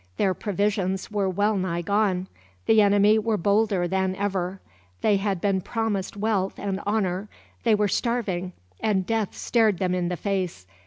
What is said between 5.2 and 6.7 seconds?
been promised wealth